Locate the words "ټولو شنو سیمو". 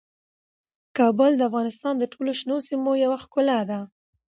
2.13-2.91